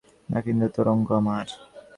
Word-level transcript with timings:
না, 0.29 0.39
কিন্তু 0.45 0.67
তোরঙ্গ 0.75 1.07
আমার। 1.19 1.45